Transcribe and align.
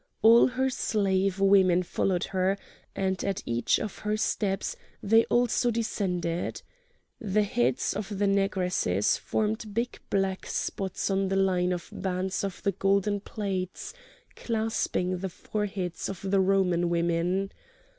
All 0.23 0.47
her 0.47 0.67
slave 0.71 1.39
women 1.39 1.83
followed 1.83 2.23
her; 2.33 2.57
and, 2.95 3.23
at 3.23 3.43
each 3.45 3.77
of 3.79 3.99
her 3.99 4.17
steps, 4.17 4.75
they 5.03 5.25
also 5.25 5.69
descended. 5.69 6.63
The 7.19 7.43
heads 7.43 7.93
of 7.93 8.17
the 8.17 8.25
Negresses 8.25 9.17
formed 9.19 9.75
big 9.75 9.99
black 10.09 10.47
spots 10.47 11.11
on 11.11 11.27
the 11.27 11.35
line 11.35 11.71
of 11.71 11.87
the 11.91 11.97
bands 12.01 12.43
of 12.43 12.63
the 12.63 12.71
golden 12.71 13.19
plates 13.19 13.93
clasping 14.35 15.19
the 15.19 15.29
foreheads 15.29 16.09
of 16.09 16.31
the 16.31 16.39
Roman 16.39 16.89
women. 16.89 17.51